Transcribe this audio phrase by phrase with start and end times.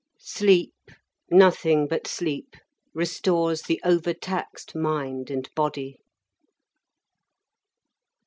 [0.23, 0.73] Sleep,
[1.29, 2.55] nothing but sleep,
[2.91, 5.99] restores the overtaxed mind and body.